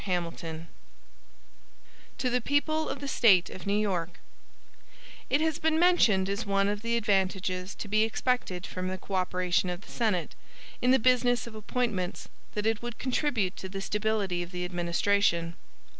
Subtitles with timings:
[0.05, 0.67] HAMILTON
[2.17, 4.17] To the People of the State of New York:
[5.29, 9.13] IT HAS been mentioned as one of the advantages to be expected from the co
[9.13, 10.33] operation of the Senate,
[10.81, 15.53] in the business of appointments, that it would contribute to the stability of the administration.